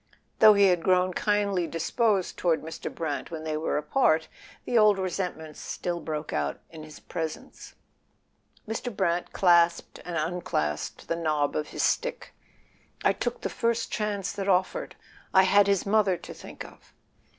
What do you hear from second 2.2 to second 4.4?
toward Mr. Brant when they were apart,